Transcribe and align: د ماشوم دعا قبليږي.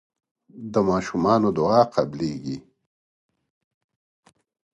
د 0.73 0.75
ماشوم 0.87 1.23
دعا 1.57 1.81
قبليږي. 1.95 2.57